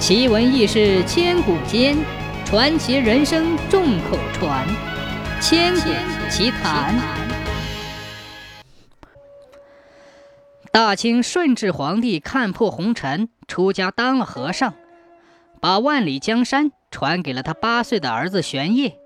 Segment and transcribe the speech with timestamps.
[0.00, 1.94] 奇闻异事千古间，
[2.46, 4.66] 传奇人生众口传。
[5.42, 5.90] 千古
[6.30, 6.98] 奇谈。
[10.72, 14.72] 大清顺治皇帝看破红尘，出家当了和尚，
[15.60, 18.96] 把万里江山传给了他八岁的儿子玄烨。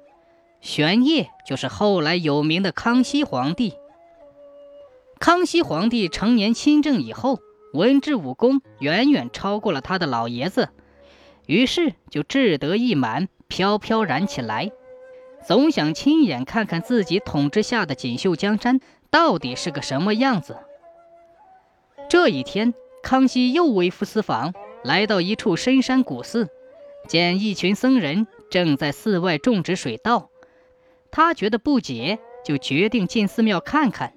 [0.60, 3.74] 玄烨就是后来有名的康熙皇帝。
[5.18, 7.40] 康熙皇帝成年亲政以后，
[7.72, 10.68] 文治武功远远超过了他的老爷子，
[11.46, 14.70] 于是就志得意满，飘飘然起来，
[15.46, 18.80] 总想亲眼看看自己统治下的锦绣江山
[19.10, 20.56] 到底是个什么样子。
[22.08, 26.48] 这一天，康熙又微服私访，来到一处深山古寺，
[27.08, 30.30] 见一群僧人正在寺外种植水稻，
[31.10, 34.14] 他觉得不解，就决定进寺庙看看。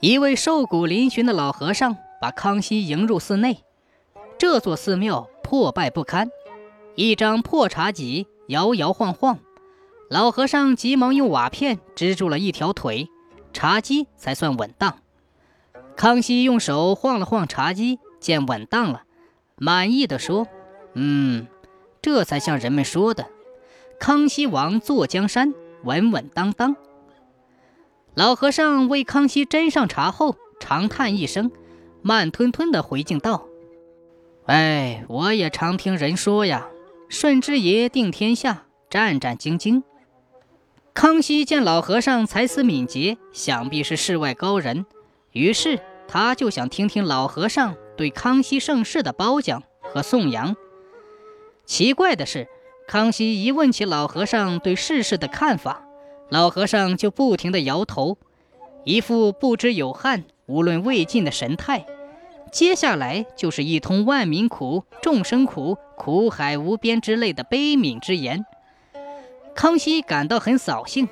[0.00, 3.64] 一位瘦骨嶙峋的老和尚把康熙迎入寺内。
[4.38, 6.30] 这座寺庙破败不堪，
[6.94, 9.38] 一张破茶几摇摇晃晃。
[10.10, 13.08] 老和尚急忙用瓦片支住了一条腿，
[13.54, 14.98] 茶几才算稳当。
[15.96, 19.04] 康熙用手晃了晃茶几，见稳当了，
[19.56, 20.46] 满意的说
[20.92, 21.46] ：“嗯，
[22.02, 23.30] 这才像人们说的，
[23.98, 26.76] 康熙王坐江山，稳稳当当。”
[28.14, 31.50] 老和尚为康熙斟上茶后，长叹一声，
[32.02, 33.46] 慢吞吞地回敬道
[34.48, 36.68] ：“哎，我也常听人说呀，
[37.10, 39.82] 顺治爷定天下，战战兢兢。”
[40.94, 44.86] 康熙见老和尚才思敏捷，想必是世外高人，
[45.32, 50.56] 于是他就想听听老和尚对康熙盛世的褒奖和颂扬。
[51.66, 52.48] 奇怪的是，
[52.86, 55.82] 康熙一问起老和尚对世事的看法。
[56.30, 58.16] 老和尚就不停地摇头，
[58.84, 61.84] 一副不知有汉，无论魏晋的神态。
[62.50, 68.44] 接下来就是一通万民苦、众生苦、苦海无边之类的悲悯之言。
[69.54, 71.08] 康熙感到很扫兴，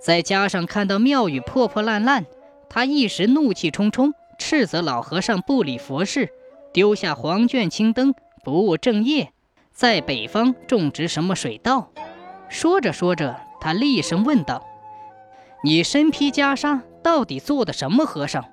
[0.00, 2.24] 再加上看到庙宇破破烂烂，
[2.68, 6.30] 他一时怒气冲冲，斥责老和尚不理佛事，
[6.72, 9.32] 丢下黄卷青灯，不务正业，
[9.72, 11.90] 在北方种植什么水稻。
[12.48, 13.40] 说着说着。
[13.64, 14.66] 他厉声问道
[15.62, 18.44] ：“你身披袈裟，到底做的什么和尚？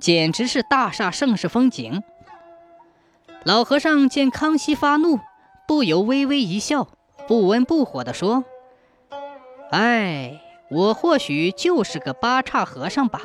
[0.00, 2.02] 简直是大煞盛世风景！”
[3.44, 5.20] 老和尚见康熙发怒，
[5.66, 6.88] 不由微微一笑，
[7.26, 8.44] 不温不火地说
[9.70, 13.22] ：“哎，我或许就是个八叉和尚吧。”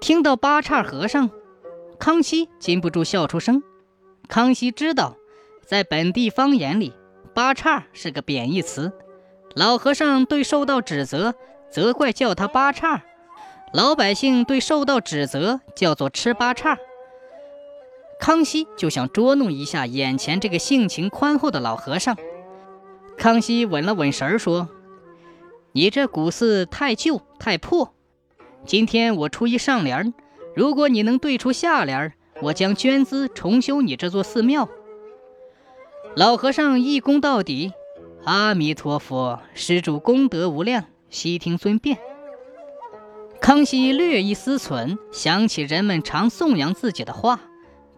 [0.00, 1.30] 听到八叉和尚，
[1.98, 3.62] 康熙禁不住笑出声。
[4.28, 5.16] 康熙知道，
[5.66, 6.94] 在本地方言里，
[7.34, 8.92] 八叉是个贬义词。
[9.54, 11.34] 老和尚对受到指责
[11.70, 13.02] 责怪，叫他八叉；
[13.72, 16.78] 老百姓对受到指责叫做吃八叉。
[18.18, 22.16] 康熙就想捉弄一下眼前这个性情宽厚的老和尚。
[23.16, 24.68] 康熙稳了稳神儿说
[25.72, 27.94] ：“你这古寺太旧太破，
[28.64, 30.14] 今天我出一上联，
[30.56, 34.68] 如果你能对出下联，我将捐资重修你这座寺庙。”
[36.16, 37.72] 老和尚一躬到底。
[38.24, 41.98] 阿弥陀佛，施主功德无量，悉听尊便。
[43.48, 47.40] 康熙略一思忖，想起人们常颂扬自己的话，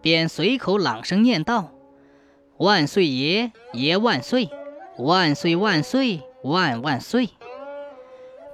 [0.01, 1.73] 便随口朗声念道
[2.55, 4.49] ：“万岁爷爷万岁，
[4.97, 7.31] 万岁万岁万万岁。”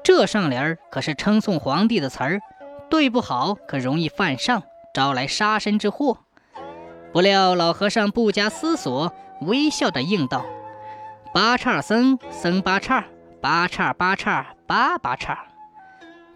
[0.04, 2.42] 这上联可是称颂皇帝的词儿，
[2.90, 6.18] 对不好可容易犯上，招来杀身之祸。
[7.14, 10.44] 不料老和尚不加思索，微笑着应道。
[11.32, 13.06] 八叉僧僧八叉，
[13.40, 15.46] 八叉八叉八八叉。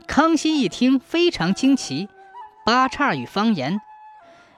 [0.07, 2.09] 康熙一听非常惊奇，
[2.65, 3.79] 八叉与方言，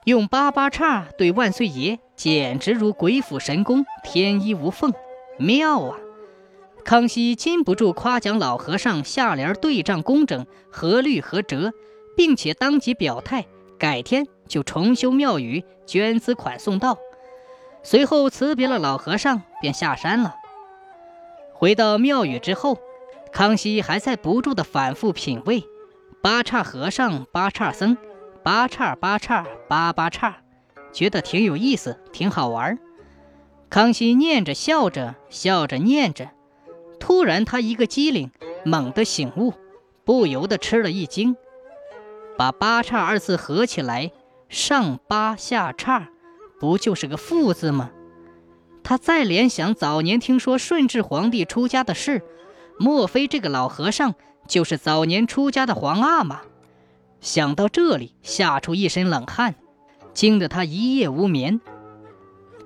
[0.05, 4.93] 用八八叉对万岁爷，简直如鬼斧神工，天衣无缝，
[5.37, 5.97] 妙啊！
[6.83, 11.71] 康熙禁不住夸奖老和尚下联对仗工整，合律合辙，
[12.17, 13.45] 并且当即表态，
[13.77, 16.97] 改天就重修庙宇，捐资款送到。
[17.83, 20.35] 随后辞别了老和尚，便下山了。
[21.53, 22.77] 回到庙宇之后，
[23.33, 25.63] 康熙还在不住地反复品味：
[26.21, 27.97] 八叉和尚、八叉僧、
[28.43, 30.37] 八叉八叉八八叉，
[30.93, 32.77] 觉得挺有意思，挺好玩。
[33.71, 36.29] 康熙念着笑着，笑着念着，
[36.99, 38.29] 突然他一个机灵，
[38.63, 39.55] 猛地醒悟，
[40.05, 41.35] 不由得吃了一惊，
[42.37, 44.11] 把“八叉”二字合起来，
[44.47, 46.09] 上八下叉。
[46.59, 47.89] 不就是个“富”字吗？
[48.83, 52.21] 他再联想早年听说顺治皇帝出家的事，
[52.79, 54.15] 莫非这个老和尚
[54.47, 56.41] 就是早年出家的皇阿玛？
[57.21, 59.55] 想到这里，吓出一身冷汗，
[60.13, 61.61] 惊得他一夜无眠。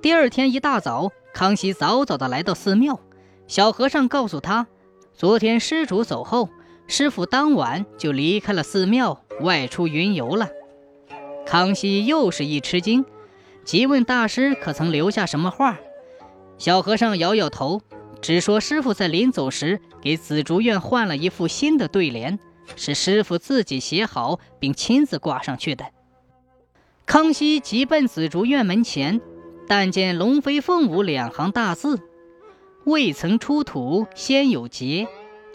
[0.02, 3.00] 第二天一大早，康熙早早的来到寺庙，
[3.46, 4.66] 小和尚告诉他，
[5.14, 6.48] 昨天施主走后，
[6.88, 10.48] 师傅当晚就离开了寺庙，外出云游了。
[11.46, 13.04] 康熙又是一吃惊，
[13.64, 15.78] 急问大师可曾留下什么话。
[16.58, 17.80] 小和尚摇摇头，
[18.20, 22.38] 只说师傅在临走时给紫竹院换了一副新的对联，
[22.76, 25.86] 是师傅自己写好并亲自挂上去的。
[27.06, 29.20] 康熙急奔紫竹院门前。
[29.70, 32.00] 但见“龙飞凤舞”两行大字，
[32.84, 35.06] 未曾出土先有节，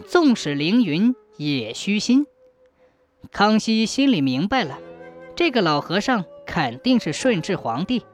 [0.06, 2.24] 纵使凌云也虚心。
[3.32, 4.78] 康熙心里明白了，
[5.34, 8.04] 这个老和尚肯定是顺治皇帝。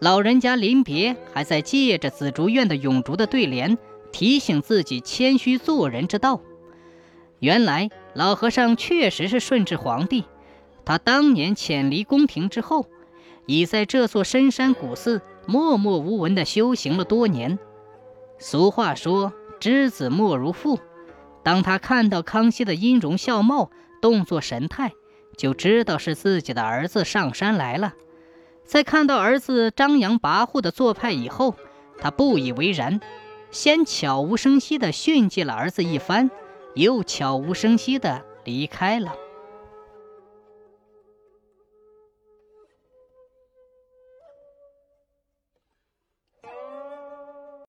[0.00, 3.76] 老人家临别还在借着紫竹院的永竹的对联，
[4.12, 6.40] 提醒自己谦虚做人之道。
[7.40, 10.24] 原来老和尚确实是顺治皇帝，
[10.84, 12.86] 他当年潜离宫廷之后。
[13.50, 17.58] 已在这座深山古寺默默无闻地修行了多年。
[18.38, 20.78] 俗话说“知子莫如父”，
[21.42, 23.70] 当他看到康熙的音容笑貌、
[24.02, 24.92] 动作神态，
[25.34, 27.94] 就知道是自己的儿子上山来了。
[28.68, 31.54] 在看到儿子张扬跋扈的做派以后，
[31.98, 33.00] 他不以为然，
[33.50, 36.30] 先悄无声息地训诫了儿子一番，
[36.74, 39.14] 又悄无声息地离开了。